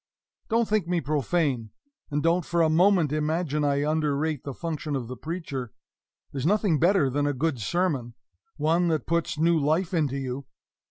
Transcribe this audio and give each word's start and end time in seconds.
Don't 0.49 0.67
think 0.67 0.87
me 0.87 0.99
profane, 0.99 1.69
and 2.09 2.23
don't 2.23 2.43
for 2.43 2.63
a 2.63 2.71
moment 2.71 3.11
imagine 3.11 3.63
I 3.63 3.83
underrate 3.87 4.43
the 4.43 4.53
function 4.55 4.95
of 4.95 5.07
the 5.07 5.15
preacher. 5.15 5.73
There's 6.31 6.43
nothing 6.43 6.79
better 6.79 7.07
than 7.07 7.27
a 7.27 7.33
good 7.33 7.59
sermon 7.59 8.15
one 8.57 8.87
that 8.87 9.05
puts 9.05 9.37
new 9.37 9.59
life 9.59 9.93
into 9.93 10.17
you. 10.17 10.47